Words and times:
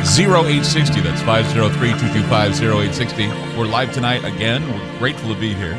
0860. 0.00 1.00
That's 1.02 1.20
503 1.22 1.88
225 1.88 2.62
0860. 2.62 3.28
We're 3.58 3.66
live 3.66 3.92
tonight 3.92 4.24
again. 4.24 4.66
We're 4.66 4.98
grateful 4.98 5.32
to 5.34 5.38
be 5.38 5.52
here. 5.54 5.78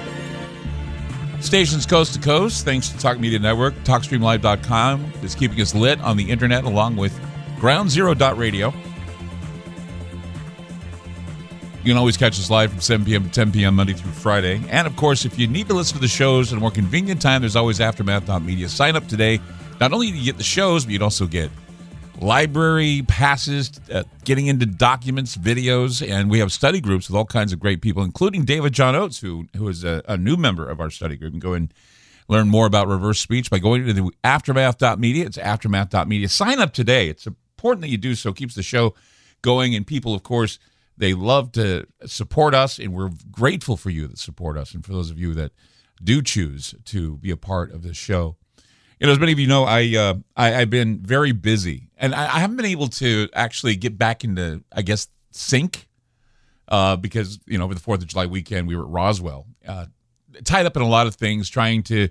Stations 1.40 1.88
coast 1.88 2.14
to 2.14 2.20
coast, 2.20 2.64
thanks 2.66 2.90
to 2.90 2.98
Talk 3.00 3.20
Media 3.20 3.40
Network. 3.40 3.74
TalkStreamLive.com 3.84 5.14
is 5.24 5.34
keeping 5.34 5.60
us 5.60 5.74
lit 5.74 6.00
on 6.02 6.16
the 6.16 6.30
internet 6.30 6.66
along 6.66 6.98
with 6.98 7.20
Ground 7.60 7.90
Zero 7.90 8.14
Radio. 8.36 8.72
You 11.84 11.90
can 11.90 11.98
always 11.98 12.16
catch 12.16 12.40
us 12.40 12.52
live 12.52 12.70
from 12.70 12.80
7 12.80 13.04
p.m. 13.08 13.24
to 13.24 13.30
10 13.32 13.52
p.m. 13.54 13.76
Monday 13.76 13.94
through 13.94 14.12
Friday. 14.12 14.62
And 14.70 14.86
of 14.86 14.96
course, 14.96 15.26
if 15.26 15.40
you 15.40 15.48
need 15.48 15.68
to 15.68 15.74
listen 15.74 15.96
to 15.96 16.02
the 16.02 16.08
shows 16.08 16.54
at 16.54 16.58
a 16.58 16.62
more 16.62 16.70
convenient 16.70 17.24
time, 17.24 17.42
there's 17.42 17.56
always 17.56 17.80
Aftermath.media. 17.80 18.70
Sign 18.70 18.96
up 18.96 19.08
today. 19.08 19.40
Not 19.80 19.94
only 19.94 20.12
do 20.12 20.18
you 20.18 20.26
get 20.26 20.38
the 20.38 20.44
shows, 20.44 20.86
but 20.86 20.92
you'd 20.92 21.02
also 21.02 21.26
get 21.26 21.50
library 22.22 23.04
passes, 23.08 23.72
uh, 23.92 24.04
getting 24.24 24.48
into 24.48 24.66
documents, 24.66 25.36
videos, 25.36 26.08
and 26.08 26.30
we 26.30 26.40
have 26.40 26.52
study 26.52 26.80
groups 26.80 27.10
with 27.10 27.18
all 27.18 27.26
kinds 27.26 27.52
of 27.52 27.60
great 27.60 27.82
people, 27.82 28.04
including 28.04 28.46
David 28.46 28.74
John 28.74 28.96
Oates, 28.96 29.20
who 29.20 29.48
who 29.58 29.68
is 29.68 29.84
a, 29.84 30.02
a 30.08 30.18
new 30.18 30.38
member 30.38 30.70
of 30.70 30.80
our 30.80 30.90
study 30.90 31.18
group. 31.18 31.34
And 31.34 31.42
go 31.42 31.54
and 31.54 31.74
learn 32.28 32.48
more 32.48 32.66
about 32.66 32.88
reverse 32.88 33.20
speech 33.20 33.50
by 33.50 33.60
going 33.60 33.86
to 33.86 33.94
the 33.94 34.12
aftermath.media. 34.24 35.26
It's 35.26 35.38
aftermath.media. 35.38 36.30
Sign 36.30 36.60
up 36.60 36.74
today. 36.74 37.10
It's 37.10 37.26
important 37.26 37.82
that 37.82 37.90
you 37.90 37.98
do 37.98 38.16
so. 38.16 38.32
Keeps 38.32 38.56
the 38.56 38.64
show 38.64 38.94
going, 39.42 39.76
and 39.76 39.86
people, 39.86 40.14
of 40.14 40.24
course, 40.24 40.60
they 40.98 41.14
love 41.14 41.52
to 41.54 41.88
support 42.06 42.54
us, 42.54 42.78
and 42.78 42.94
we're 42.94 43.10
grateful 43.32 43.76
for 43.76 43.90
you 43.90 44.08
that 44.08 44.20
support 44.20 44.58
us, 44.58 44.74
and 44.74 44.86
for 44.86 44.94
those 44.94 45.10
of 45.10 45.18
you 45.18 45.34
that 45.34 45.52
do 46.04 46.22
choose 46.22 46.76
to 46.86 47.18
be 47.18 47.32
a 47.32 47.38
part 47.38 47.72
of 47.72 47.82
this 47.84 47.98
show. 47.98 48.38
You 49.02 49.08
know, 49.08 49.14
as 49.14 49.20
many 49.20 49.32
of 49.32 49.40
you 49.40 49.48
know, 49.48 49.64
I, 49.64 49.96
uh, 49.98 50.14
I 50.38 50.50
have 50.50 50.70
been 50.70 51.00
very 51.00 51.32
busy, 51.32 51.90
and 51.98 52.14
I, 52.14 52.36
I, 52.36 52.40
haven't 52.40 52.58
been 52.58 52.68
able 52.68 52.88
to 52.90 53.30
actually 53.34 53.76
get 53.76 53.98
back 53.98 54.24
into, 54.24 54.64
I 54.72 54.84
guess, 54.84 55.08
sync, 55.32 55.90
uh, 56.68 56.98
because 56.98 57.40
you 57.48 57.58
know, 57.58 57.64
over 57.64 57.74
the 57.74 57.80
Fourth 57.80 58.02
of 58.02 58.08
July 58.08 58.28
weekend, 58.28 58.68
we 58.68 58.76
were 58.76 58.84
at 58.84 58.90
Roswell, 58.90 59.48
uh, 59.68 59.88
tied 60.44 60.68
up 60.68 60.76
in 60.76 60.84
a 60.84 60.88
lot 60.88 61.08
of 61.08 61.16
things, 61.16 61.50
trying 61.50 61.82
to, 61.82 62.10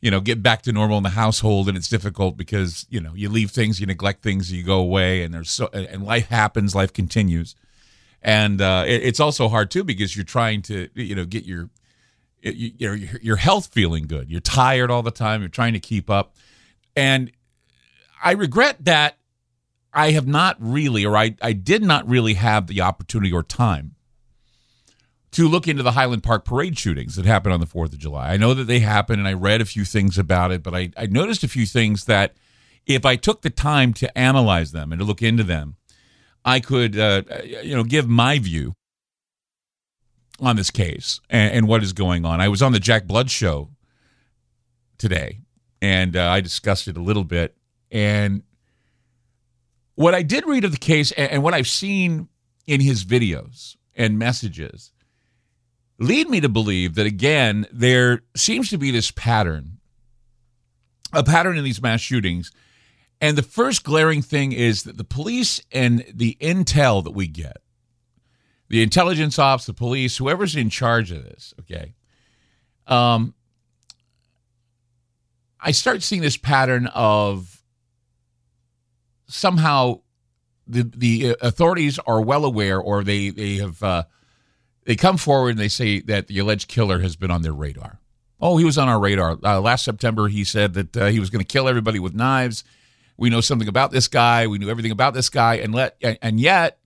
you 0.00 0.12
know, 0.12 0.20
get 0.20 0.40
back 0.40 0.62
to 0.62 0.72
normal 0.72 0.98
in 0.98 1.02
the 1.02 1.10
household, 1.10 1.66
and 1.66 1.76
it's 1.76 1.88
difficult 1.88 2.36
because 2.36 2.86
you 2.90 3.00
know 3.00 3.12
you 3.16 3.28
leave 3.28 3.50
things, 3.50 3.80
you 3.80 3.86
neglect 3.86 4.22
things, 4.22 4.52
you 4.52 4.62
go 4.62 4.78
away, 4.78 5.24
and 5.24 5.34
there's 5.34 5.50
so, 5.50 5.66
and 5.72 6.04
life 6.04 6.28
happens, 6.28 6.76
life 6.76 6.92
continues, 6.92 7.56
and 8.22 8.60
uh, 8.60 8.84
it, 8.86 9.02
it's 9.02 9.18
also 9.18 9.48
hard 9.48 9.68
too 9.68 9.82
because 9.82 10.14
you're 10.14 10.24
trying 10.24 10.62
to, 10.62 10.90
you 10.94 11.16
know, 11.16 11.24
get 11.24 11.44
your 11.44 11.70
you, 12.42 12.72
you 12.78 12.88
know 12.88 13.08
your 13.22 13.36
health 13.36 13.68
feeling 13.72 14.06
good. 14.06 14.30
You're 14.30 14.40
tired 14.40 14.90
all 14.90 15.02
the 15.02 15.10
time. 15.10 15.40
You're 15.40 15.48
trying 15.48 15.72
to 15.74 15.80
keep 15.80 16.10
up, 16.10 16.34
and 16.96 17.30
I 18.22 18.32
regret 18.32 18.84
that 18.84 19.16
I 19.92 20.12
have 20.12 20.26
not 20.26 20.56
really, 20.60 21.04
or 21.04 21.16
I, 21.16 21.34
I 21.42 21.52
did 21.52 21.82
not 21.82 22.08
really 22.08 22.34
have 22.34 22.66
the 22.66 22.80
opportunity 22.80 23.32
or 23.32 23.42
time 23.42 23.94
to 25.32 25.48
look 25.48 25.68
into 25.68 25.82
the 25.82 25.92
Highland 25.92 26.22
Park 26.22 26.44
parade 26.44 26.78
shootings 26.78 27.16
that 27.16 27.24
happened 27.24 27.52
on 27.52 27.60
the 27.60 27.66
4th 27.66 27.92
of 27.92 27.98
July. 27.98 28.32
I 28.32 28.36
know 28.36 28.54
that 28.54 28.64
they 28.64 28.80
happened 28.80 29.20
and 29.20 29.28
I 29.28 29.32
read 29.32 29.60
a 29.60 29.64
few 29.64 29.84
things 29.84 30.18
about 30.18 30.50
it, 30.50 30.62
but 30.62 30.74
I, 30.74 30.90
I 30.96 31.06
noticed 31.06 31.44
a 31.44 31.48
few 31.48 31.66
things 31.66 32.04
that 32.06 32.34
if 32.86 33.04
I 33.04 33.16
took 33.16 33.42
the 33.42 33.50
time 33.50 33.92
to 33.94 34.18
analyze 34.18 34.72
them 34.72 34.92
and 34.92 35.00
to 35.00 35.04
look 35.04 35.22
into 35.22 35.44
them, 35.44 35.76
I 36.44 36.60
could, 36.60 36.98
uh, 36.98 37.22
you 37.62 37.76
know, 37.76 37.84
give 37.84 38.08
my 38.08 38.38
view 38.38 38.74
on 40.40 40.56
this 40.56 40.70
case 40.70 41.20
and, 41.28 41.52
and, 41.54 41.68
what 41.68 41.82
is 41.82 41.92
going 41.92 42.24
on. 42.24 42.40
I 42.40 42.48
was 42.48 42.62
on 42.62 42.72
the 42.72 42.80
Jack 42.80 43.06
Blood 43.06 43.30
show 43.30 43.70
today, 44.98 45.40
and 45.82 46.16
uh, 46.16 46.28
I 46.28 46.40
discussed 46.40 46.88
it 46.88 46.96
a 46.96 47.02
little 47.02 47.24
bit. 47.24 47.56
And 47.90 48.42
what 49.94 50.14
I 50.14 50.22
did 50.22 50.46
read 50.46 50.64
of 50.64 50.72
the 50.72 50.78
case 50.78 51.12
and, 51.12 51.30
and 51.30 51.42
what 51.42 51.54
I've 51.54 51.68
seen 51.68 52.28
in 52.66 52.80
his 52.80 53.04
videos 53.04 53.76
and 53.94 54.18
messages 54.18 54.92
lead 55.98 56.28
me 56.30 56.40
to 56.40 56.48
believe 56.48 56.94
that 56.94 57.06
again 57.06 57.66
there 57.70 58.22
seems 58.34 58.70
to 58.70 58.78
be 58.78 58.90
this 58.90 59.10
pattern, 59.10 59.78
a 61.12 61.22
pattern 61.22 61.58
in 61.58 61.64
these 61.64 61.82
mass 61.82 62.00
shootings. 62.00 62.50
And 63.20 63.36
the 63.36 63.42
first 63.42 63.84
glaring 63.84 64.22
thing 64.22 64.52
is 64.52 64.84
that 64.84 64.96
the 64.96 65.04
police 65.04 65.60
and 65.70 66.02
the 66.12 66.38
intel 66.40 67.04
that 67.04 67.10
we 67.10 67.26
get 67.26 67.58
the 68.70 68.82
intelligence 68.82 69.38
ops, 69.38 69.66
the 69.66 69.74
police, 69.74 70.16
whoever's 70.16 70.54
in 70.54 70.70
charge 70.70 71.10
of 71.10 71.24
this, 71.24 71.52
okay, 71.60 71.94
um, 72.86 73.34
I 75.60 75.72
start 75.72 76.02
seeing 76.02 76.22
this 76.22 76.36
pattern 76.36 76.86
of 76.86 77.62
somehow 79.26 80.00
the 80.66 80.82
the 80.96 81.36
authorities 81.42 81.98
are 82.06 82.20
well 82.20 82.44
aware, 82.44 82.80
or 82.80 83.02
they 83.02 83.30
they 83.30 83.56
have 83.56 83.82
uh, 83.82 84.04
they 84.84 84.94
come 84.94 85.16
forward 85.16 85.50
and 85.50 85.58
they 85.58 85.68
say 85.68 86.00
that 86.02 86.28
the 86.28 86.38
alleged 86.38 86.68
killer 86.68 87.00
has 87.00 87.16
been 87.16 87.30
on 87.30 87.42
their 87.42 87.52
radar. 87.52 87.98
Oh, 88.40 88.56
he 88.56 88.64
was 88.64 88.78
on 88.78 88.88
our 88.88 89.00
radar 89.00 89.36
uh, 89.44 89.60
last 89.60 89.84
September. 89.84 90.28
He 90.28 90.44
said 90.44 90.74
that 90.74 90.96
uh, 90.96 91.06
he 91.06 91.18
was 91.18 91.28
going 91.28 91.44
to 91.44 91.52
kill 91.52 91.68
everybody 91.68 91.98
with 91.98 92.14
knives. 92.14 92.64
We 93.16 93.30
know 93.30 93.40
something 93.40 93.68
about 93.68 93.90
this 93.90 94.08
guy. 94.08 94.46
We 94.46 94.58
knew 94.58 94.70
everything 94.70 94.92
about 94.92 95.12
this 95.12 95.28
guy, 95.28 95.56
and 95.56 95.74
let 95.74 95.96
and 96.00 96.38
yet, 96.38 96.78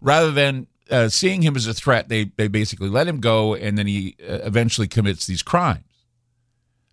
rather 0.00 0.30
than 0.30 0.68
uh, 0.90 1.08
seeing 1.08 1.42
him 1.42 1.56
as 1.56 1.66
a 1.66 1.74
threat, 1.74 2.08
they 2.08 2.24
they 2.36 2.48
basically 2.48 2.88
let 2.88 3.06
him 3.06 3.20
go, 3.20 3.54
and 3.54 3.76
then 3.76 3.86
he 3.86 4.16
uh, 4.22 4.38
eventually 4.44 4.88
commits 4.88 5.26
these 5.26 5.42
crimes. 5.42 5.84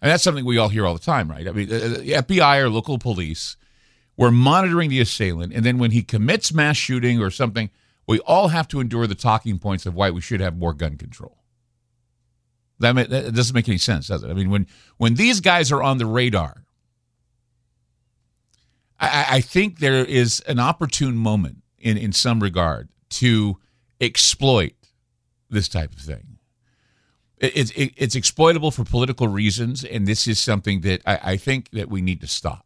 And 0.02 0.12
that's 0.12 0.24
something 0.24 0.44
we 0.44 0.58
all 0.58 0.70
hear 0.70 0.86
all 0.86 0.94
the 0.94 1.00
time, 1.00 1.32
right? 1.32 1.48
I 1.48 1.52
mean, 1.52 1.72
uh, 1.72 1.80
the 1.80 2.12
FBI 2.12 2.62
or 2.62 2.70
local 2.70 2.98
police 2.98 3.56
were 4.18 4.32
monitoring 4.32 4.90
the 4.90 5.00
assailant, 5.00 5.54
and 5.54 5.66
then 5.66 5.78
when 5.78 5.92
he 5.92 6.04
commits 6.04 6.54
mass 6.54 6.76
shooting 6.76 7.22
or 7.22 7.32
something, 7.32 7.70
we 8.06 8.20
all 8.20 8.50
have 8.50 8.68
to 8.70 8.80
endure 8.80 9.08
the 9.08 9.16
talking 9.16 9.60
points 9.60 9.86
of 9.86 9.96
why 9.96 10.10
we 10.10 10.22
should 10.22 10.42
have 10.42 10.58
more 10.58 10.74
gun 10.74 10.98
control. 10.98 11.38
That, 12.80 12.96
that 13.10 13.34
doesn't 13.34 13.54
make 13.54 13.70
any 13.70 13.78
sense, 13.78 14.08
does 14.08 14.24
it? 14.24 14.30
I 14.30 14.34
mean, 14.34 14.50
when 14.50 14.68
when 14.98 15.16
these 15.16 15.40
guys 15.40 15.72
are 15.72 15.82
on 15.82 16.00
the 16.00 16.06
radar, 16.06 16.66
I, 19.00 19.26
I 19.30 19.42
think 19.42 19.80
there 19.80 20.04
is 20.04 20.42
an 20.48 20.60
opportune 20.60 21.16
moment 21.16 21.58
in 21.80 21.98
in 21.98 22.12
some 22.12 22.42
regard 22.42 22.90
to 23.12 23.58
exploit 24.04 24.74
this 25.50 25.68
type 25.68 25.94
of 25.94 26.00
thing. 26.00 26.38
It's 27.38 27.72
it, 27.72 27.94
it's 27.98 28.16
exploitable 28.16 28.72
for 28.72 28.84
political 28.84 29.28
reasons, 29.28 29.84
and 29.84 30.08
this 30.08 30.28
is 30.28 30.40
something 30.40 30.82
that 30.82 31.02
I, 31.06 31.20
I 31.32 31.38
think 31.38 31.70
that 31.72 31.90
we 31.90 32.02
need 32.02 32.22
to 32.22 32.28
stop 32.28 32.66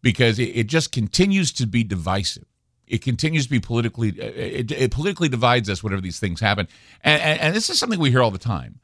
because 0.00 0.38
it, 0.38 0.50
it, 0.50 0.66
just 0.68 0.92
continues 0.92 1.50
to 1.54 1.66
be 1.66 1.82
divisive. 1.82 2.44
It 2.86 3.02
continues 3.02 3.44
to 3.44 3.50
be 3.50 3.58
politically 3.58 4.10
it, 4.10 4.70
it 4.70 4.90
politically 4.92 5.28
divides 5.28 5.68
us 5.68 5.82
whenever 5.82 6.02
these 6.02 6.20
things 6.20 6.40
happen, 6.40 6.68
and, 7.02 7.20
and, 7.20 7.40
and 7.40 7.56
this 7.56 7.68
is 7.68 7.78
something 7.78 7.98
we 7.98 8.10
hear 8.10 8.22
all 8.22 8.30
the 8.30 8.38
time. 8.38 8.78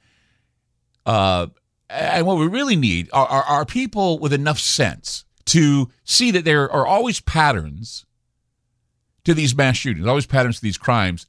Uh, 1.07 1.47
and 1.89 2.27
what 2.27 2.39
we 2.39 2.47
really 2.47 2.77
need 2.77 3.09
are, 3.13 3.27
are, 3.27 3.43
are 3.43 3.65
people 3.65 4.19
with 4.19 4.33
enough 4.33 4.59
sense 4.59 5.25
to 5.47 5.91
see 6.05 6.31
that 6.31 6.45
there 6.45 6.71
are 6.71 6.87
always 6.87 7.21
patterns 7.21 8.07
to 9.25 9.35
these 9.35 9.55
mass 9.55 9.77
shootings, 9.77 10.07
always 10.07 10.27
patterns 10.27 10.57
to 10.57 10.63
these 10.63 10.79
crimes, 10.79 11.27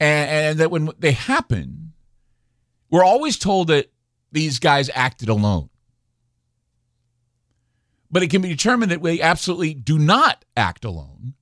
and, 0.00 0.30
and 0.30 0.58
that 0.58 0.70
when 0.70 0.90
they 0.98 1.12
happen, 1.12 1.92
we're 2.90 3.04
always 3.04 3.38
told 3.38 3.68
that 3.68 3.90
these 4.32 4.58
guys 4.58 4.90
acted 4.94 5.28
alone. 5.28 5.70
But 8.10 8.22
it 8.22 8.30
can 8.30 8.42
be 8.42 8.48
determined 8.48 8.92
that 8.92 9.00
we 9.00 9.20
absolutely 9.20 9.74
do 9.74 9.98
not 9.98 10.44
act 10.56 10.84
alone 10.84 11.34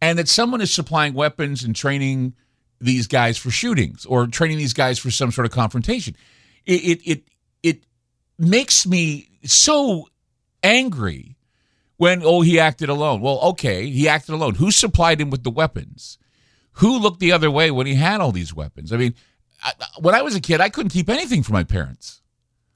and 0.00 0.18
that 0.18 0.28
someone 0.28 0.60
is 0.60 0.72
supplying 0.72 1.14
weapons 1.14 1.62
and 1.62 1.76
training 1.76 2.34
these 2.80 3.06
guys 3.06 3.36
for 3.36 3.50
shootings 3.50 4.06
or 4.06 4.26
training 4.26 4.58
these 4.58 4.72
guys 4.72 4.98
for 4.98 5.10
some 5.10 5.30
sort 5.30 5.44
of 5.44 5.52
confrontation. 5.52 6.16
It 6.64 6.72
it 6.72 7.10
it, 7.10 7.24
it 7.62 7.86
makes 8.38 8.86
me 8.86 9.28
so 9.44 10.08
angry 10.62 11.36
when 11.96 12.22
oh 12.24 12.40
he 12.40 12.58
acted 12.58 12.88
alone. 12.88 13.20
Well, 13.20 13.38
okay, 13.40 13.90
he 13.90 14.08
acted 14.08 14.34
alone. 14.34 14.54
Who 14.54 14.70
supplied 14.70 15.20
him 15.20 15.30
with 15.30 15.42
the 15.42 15.50
weapons? 15.50 16.18
Who 16.74 16.98
looked 16.98 17.20
the 17.20 17.32
other 17.32 17.50
way 17.50 17.70
when 17.70 17.86
he 17.86 17.94
had 17.94 18.20
all 18.20 18.32
these 18.32 18.54
weapons? 18.54 18.92
I 18.92 18.96
mean, 18.96 19.14
I, 19.62 19.72
when 19.98 20.14
I 20.14 20.22
was 20.22 20.34
a 20.34 20.40
kid, 20.40 20.60
I 20.60 20.68
couldn't 20.68 20.90
keep 20.90 21.08
anything 21.08 21.42
from 21.42 21.54
my 21.54 21.64
parents, 21.64 22.22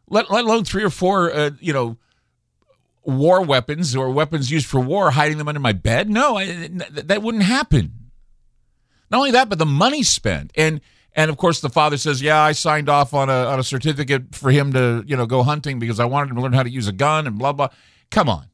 let, 0.08 0.30
let 0.30 0.44
alone 0.44 0.64
three 0.64 0.84
or 0.84 0.90
four, 0.90 1.32
uh, 1.32 1.50
you 1.60 1.72
know, 1.72 1.96
war 3.04 3.42
weapons 3.42 3.94
or 3.94 4.10
weapons 4.10 4.50
used 4.50 4.66
for 4.66 4.80
war, 4.80 5.10
hiding 5.10 5.38
them 5.38 5.48
under 5.48 5.60
my 5.60 5.72
bed. 5.72 6.10
No, 6.10 6.36
I, 6.36 6.68
that 6.90 7.22
wouldn't 7.22 7.44
happen. 7.44 7.92
Not 9.10 9.18
only 9.18 9.30
that, 9.32 9.48
but 9.48 9.58
the 9.58 9.66
money 9.66 10.02
spent 10.02 10.50
and 10.56 10.80
and 11.14 11.30
of 11.30 11.36
course 11.36 11.60
the 11.60 11.68
father 11.68 11.96
says, 11.96 12.20
"Yeah, 12.20 12.40
I 12.40 12.52
signed 12.52 12.88
off 12.88 13.14
on 13.14 13.28
a 13.28 13.44
on 13.46 13.60
a 13.60 13.62
certificate 13.62 14.34
for 14.34 14.50
him 14.50 14.72
to 14.72 15.04
you 15.06 15.16
know 15.16 15.26
go 15.26 15.42
hunting 15.42 15.78
because 15.78 16.00
I 16.00 16.04
wanted 16.06 16.30
him 16.30 16.36
to 16.36 16.42
learn 16.42 16.52
how 16.52 16.62
to 16.62 16.70
use 16.70 16.88
a 16.88 16.92
gun 16.92 17.26
and 17.26 17.38
blah 17.38 17.52
blah." 17.52 17.68
Come 18.10 18.28
on. 18.28 18.46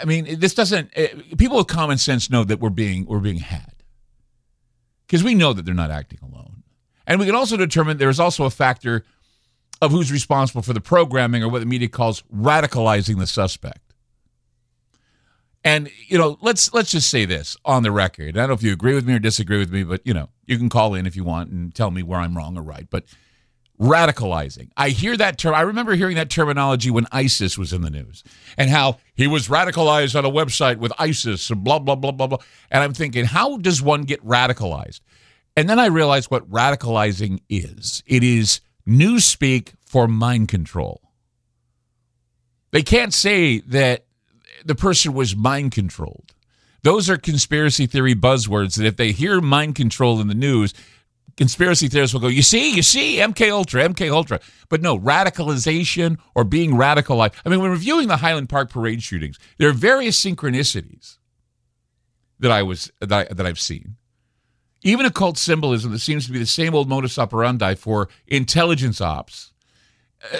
I 0.00 0.04
mean, 0.04 0.38
this 0.38 0.54
doesn't. 0.54 0.96
Uh, 0.96 1.08
people 1.36 1.56
with 1.56 1.66
common 1.66 1.98
sense 1.98 2.30
know 2.30 2.44
that 2.44 2.60
we're 2.60 2.70
being 2.70 3.06
we're 3.06 3.20
being 3.20 3.38
had 3.38 3.74
because 5.06 5.22
we 5.22 5.34
know 5.34 5.52
that 5.52 5.64
they're 5.64 5.74
not 5.74 5.90
acting 5.90 6.18
alone, 6.22 6.62
and 7.06 7.20
we 7.20 7.26
can 7.26 7.34
also 7.34 7.56
determine 7.56 7.98
there 7.98 8.08
is 8.08 8.20
also 8.20 8.44
a 8.44 8.50
factor 8.50 9.04
of 9.80 9.90
who's 9.90 10.10
responsible 10.10 10.62
for 10.62 10.72
the 10.72 10.80
programming 10.80 11.42
or 11.42 11.48
what 11.48 11.60
the 11.60 11.66
media 11.66 11.88
calls 11.88 12.22
radicalizing 12.34 13.18
the 13.18 13.26
suspect. 13.26 13.80
And 15.62 15.90
you 16.08 16.18
know, 16.18 16.38
let's 16.42 16.72
let's 16.74 16.90
just 16.90 17.08
say 17.08 17.24
this 17.24 17.56
on 17.64 17.82
the 17.82 17.90
record. 17.90 18.36
I 18.36 18.40
don't 18.40 18.48
know 18.48 18.54
if 18.54 18.62
you 18.62 18.72
agree 18.72 18.94
with 18.94 19.06
me 19.06 19.14
or 19.14 19.18
disagree 19.18 19.58
with 19.58 19.72
me, 19.72 19.82
but 19.82 20.02
you 20.04 20.12
know, 20.12 20.28
you 20.46 20.58
can 20.58 20.68
call 20.68 20.94
in 20.94 21.06
if 21.06 21.16
you 21.16 21.24
want 21.24 21.50
and 21.50 21.74
tell 21.74 21.90
me 21.90 22.02
where 22.02 22.20
I'm 22.20 22.36
wrong 22.36 22.58
or 22.58 22.62
right. 22.62 22.86
But 22.88 23.04
radicalizing. 23.80 24.70
I 24.76 24.90
hear 24.90 25.16
that 25.16 25.38
term. 25.38 25.54
I 25.54 25.62
remember 25.62 25.94
hearing 25.94 26.16
that 26.16 26.30
terminology 26.30 26.90
when 26.90 27.06
ISIS 27.10 27.58
was 27.58 27.72
in 27.72 27.82
the 27.82 27.90
news 27.90 28.22
and 28.56 28.70
how 28.70 28.98
he 29.14 29.26
was 29.26 29.48
radicalized 29.48 30.16
on 30.16 30.24
a 30.24 30.30
website 30.30 30.78
with 30.78 30.92
ISIS 30.98 31.50
and 31.50 31.64
blah, 31.64 31.78
blah, 31.78 31.96
blah, 31.96 32.12
blah, 32.12 32.28
blah. 32.28 32.38
And 32.70 32.82
I'm 32.82 32.94
thinking, 32.94 33.24
how 33.24 33.56
does 33.58 33.82
one 33.82 34.02
get 34.02 34.24
radicalized? 34.24 35.00
And 35.56 35.68
then 35.68 35.78
I 35.78 35.86
realized 35.86 36.30
what 36.30 36.48
radicalizing 36.50 37.40
is 37.48 38.02
it 38.06 38.22
is 38.22 38.60
newspeak 38.86 39.74
for 39.84 40.06
mind 40.06 40.48
control. 40.48 41.00
They 42.70 42.82
can't 42.82 43.14
say 43.14 43.60
that 43.60 44.04
the 44.64 44.74
person 44.74 45.14
was 45.14 45.36
mind 45.36 45.72
controlled. 45.72 46.34
Those 46.82 47.08
are 47.08 47.16
conspiracy 47.16 47.86
theory 47.86 48.14
buzzwords 48.14 48.76
that 48.76 48.86
if 48.86 48.96
they 48.96 49.12
hear 49.12 49.40
mind 49.40 49.74
control 49.74 50.20
in 50.20 50.28
the 50.28 50.34
news, 50.34 50.74
conspiracy 51.36 51.88
theorists 51.88 52.14
will 52.14 52.20
go, 52.20 52.28
you 52.28 52.42
see, 52.42 52.74
you 52.74 52.82
see, 52.82 53.18
MK 53.18 53.50
Ultra, 53.50 53.88
MK 53.88 54.10
Ultra. 54.10 54.40
But 54.68 54.82
no, 54.82 54.98
radicalization 54.98 56.18
or 56.34 56.44
being 56.44 56.72
radicalized. 56.72 57.34
I 57.44 57.48
mean, 57.48 57.60
when 57.60 57.70
reviewing 57.70 58.08
the 58.08 58.18
Highland 58.18 58.48
Park 58.48 58.70
parade 58.70 59.02
shootings, 59.02 59.38
there 59.58 59.68
are 59.68 59.72
various 59.72 60.22
synchronicities 60.22 61.18
that 62.40 62.50
I 62.50 62.62
was 62.62 62.90
that, 63.00 63.12
I, 63.12 63.34
that 63.34 63.46
I've 63.46 63.60
seen. 63.60 63.96
Even 64.82 65.06
occult 65.06 65.38
symbolism 65.38 65.92
that 65.92 66.00
seems 66.00 66.26
to 66.26 66.32
be 66.32 66.38
the 66.38 66.46
same 66.46 66.74
old 66.74 66.88
modus 66.88 67.18
operandi 67.18 67.74
for 67.74 68.08
intelligence 68.26 69.00
ops, 69.00 69.52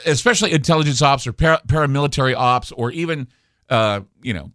especially 0.05 0.53
intelligence 0.53 1.01
ops 1.01 1.27
or 1.27 1.33
para, 1.33 1.61
paramilitary 1.67 2.37
ops, 2.37 2.71
or 2.73 2.91
even 2.91 3.27
uh, 3.71 4.01
you 4.23 4.35
know 4.35 4.53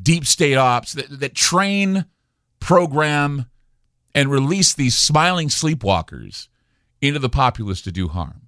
deep 0.00 0.24
state 0.24 0.56
ops 0.56 0.92
that, 0.92 1.20
that 1.20 1.34
train, 1.34 2.06
program, 2.60 3.46
and 4.14 4.30
release 4.30 4.74
these 4.74 4.96
smiling 4.96 5.48
sleepwalkers 5.48 6.48
into 7.00 7.18
the 7.18 7.28
populace 7.28 7.82
to 7.82 7.92
do 7.92 8.08
harm. 8.08 8.42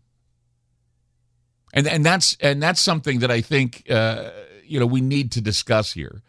And 1.73 1.87
and 1.87 2.05
that's 2.05 2.37
and 2.41 2.63
that's 2.63 2.81
something 2.81 3.21
that 3.21 3.31
I 3.31 3.41
think 3.41 3.89
uh, 3.89 4.31
you 4.65 4.81
know 4.81 4.87
we 4.87 5.01
need 5.01 5.33
to 5.33 5.41
discuss 5.41 5.93
here. 5.93 6.23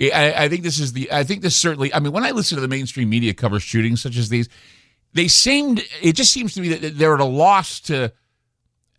I, 0.00 0.34
I, 0.44 0.48
think 0.48 0.64
this 0.64 0.80
is 0.80 0.94
the 0.94 1.12
I 1.12 1.22
think 1.22 1.42
this 1.42 1.54
certainly. 1.54 1.94
I 1.94 2.00
mean, 2.00 2.12
when 2.12 2.24
I 2.24 2.32
listen 2.32 2.56
to 2.56 2.60
the 2.60 2.68
mainstream 2.68 3.08
media 3.08 3.34
cover 3.34 3.60
shootings 3.60 4.02
such 4.02 4.16
as 4.16 4.28
these, 4.28 4.48
they 5.12 5.28
seemed 5.28 5.82
it 6.02 6.14
just 6.14 6.32
seems 6.32 6.54
to 6.54 6.60
me 6.60 6.68
that 6.74 6.98
they're 6.98 7.14
at 7.14 7.20
a 7.20 7.24
loss 7.24 7.80
to. 7.82 8.12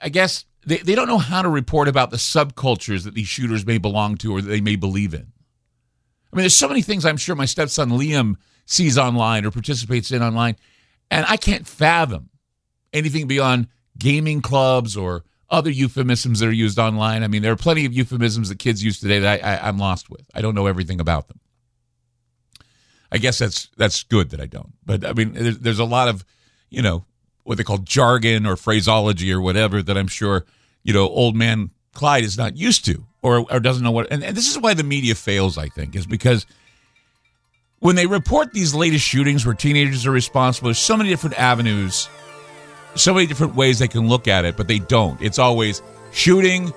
I 0.01 0.09
guess 0.09 0.45
they, 0.65 0.77
they 0.77 0.95
don't 0.95 1.07
know 1.07 1.17
how 1.17 1.41
to 1.41 1.49
report 1.49 1.87
about 1.87 2.09
the 2.09 2.17
subcultures 2.17 3.03
that 3.03 3.13
these 3.13 3.27
shooters 3.27 3.65
may 3.65 3.77
belong 3.77 4.17
to 4.17 4.35
or 4.35 4.41
that 4.41 4.49
they 4.49 4.61
may 4.61 4.75
believe 4.75 5.13
in. 5.13 5.32
I 6.33 6.35
mean, 6.35 6.43
there's 6.43 6.55
so 6.55 6.67
many 6.67 6.81
things 6.81 7.05
I'm 7.05 7.17
sure 7.17 7.35
my 7.35 7.45
stepson 7.45 7.91
Liam 7.91 8.37
sees 8.65 8.97
online 8.97 9.45
or 9.45 9.51
participates 9.51 10.11
in 10.11 10.23
online. 10.23 10.55
And 11.11 11.27
I 11.29 11.37
can't 11.37 11.67
fathom 11.67 12.29
anything 12.91 13.27
beyond 13.27 13.67
gaming 13.99 14.41
clubs 14.41 14.97
or 14.97 15.23
other 15.51 15.69
euphemisms 15.69 16.39
that 16.39 16.47
are 16.47 16.51
used 16.51 16.79
online. 16.79 17.21
I 17.21 17.27
mean, 17.27 17.43
there 17.43 17.51
are 17.51 17.57
plenty 17.57 17.85
of 17.85 17.93
euphemisms 17.93 18.49
that 18.49 18.57
kids 18.57 18.83
use 18.83 18.99
today 18.99 19.19
that 19.19 19.45
I, 19.45 19.67
I'm 19.67 19.77
lost 19.77 20.09
with. 20.09 20.27
I 20.33 20.41
don't 20.41 20.55
know 20.55 20.65
everything 20.65 20.99
about 20.99 21.27
them. 21.27 21.39
I 23.11 23.19
guess 23.19 23.37
that's 23.37 23.69
that's 23.77 24.01
good 24.01 24.31
that 24.31 24.41
I 24.41 24.47
don't. 24.47 24.73
But 24.83 25.05
I 25.05 25.13
mean, 25.13 25.33
there's, 25.33 25.59
there's 25.59 25.79
a 25.79 25.85
lot 25.85 26.07
of, 26.07 26.25
you 26.71 26.81
know, 26.81 27.05
what 27.43 27.59
they 27.59 27.63
call 27.63 27.77
jargon 27.77 28.47
or 28.47 28.55
phraseology 28.55 29.31
or 29.31 29.39
whatever 29.39 29.83
that 29.83 29.95
I'm 29.95 30.07
sure, 30.07 30.45
you 30.81 30.93
know, 30.93 31.07
old 31.07 31.35
man 31.35 31.69
Clyde 31.93 32.23
is 32.23 32.39
not 32.39 32.57
used 32.57 32.85
to 32.85 33.05
or, 33.23 33.51
or 33.51 33.59
doesn't 33.59 33.83
know 33.83 33.91
what. 33.91 34.11
And, 34.11 34.23
and 34.23 34.37
this 34.37 34.49
is 34.49 34.59
why 34.59 34.75
the 34.75 34.83
media 34.83 35.15
fails, 35.15 35.57
I 35.57 35.69
think, 35.69 35.95
is 35.95 36.05
because– 36.05 36.45
when 37.83 37.97
they 37.97 38.05
report 38.05 38.53
these 38.53 38.73
latest 38.73 39.03
shootings 39.03 39.45
where 39.45 39.53
teenagers 39.53 40.05
are 40.05 40.11
responsible, 40.11 40.67
there's 40.69 40.77
so 40.77 40.95
many 40.95 41.09
different 41.09 41.37
avenues, 41.37 42.07
so 42.95 43.13
many 43.13 43.27
different 43.27 43.55
ways 43.55 43.77
they 43.77 43.89
can 43.89 44.07
look 44.07 44.25
at 44.29 44.45
it, 44.45 44.55
but 44.55 44.69
they 44.69 44.79
don't. 44.79 45.21
It's 45.21 45.37
always 45.37 45.81
shooting, 46.13 46.71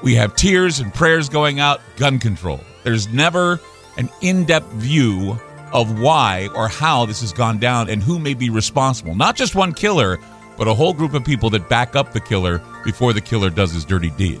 we 0.00 0.14
have 0.14 0.36
tears 0.36 0.78
and 0.78 0.94
prayers 0.94 1.28
going 1.28 1.58
out, 1.58 1.80
gun 1.96 2.20
control. 2.20 2.60
There's 2.84 3.08
never 3.08 3.58
an 3.96 4.10
in 4.20 4.44
depth 4.44 4.70
view 4.74 5.36
of 5.72 5.98
why 5.98 6.48
or 6.54 6.68
how 6.68 7.04
this 7.04 7.20
has 7.20 7.32
gone 7.32 7.58
down 7.58 7.90
and 7.90 8.00
who 8.00 8.20
may 8.20 8.34
be 8.34 8.48
responsible. 8.48 9.16
Not 9.16 9.34
just 9.34 9.56
one 9.56 9.74
killer, 9.74 10.20
but 10.56 10.68
a 10.68 10.74
whole 10.74 10.94
group 10.94 11.14
of 11.14 11.24
people 11.24 11.50
that 11.50 11.68
back 11.68 11.96
up 11.96 12.12
the 12.12 12.20
killer 12.20 12.62
before 12.84 13.12
the 13.12 13.20
killer 13.20 13.50
does 13.50 13.72
his 13.72 13.84
dirty 13.84 14.10
deed. 14.10 14.40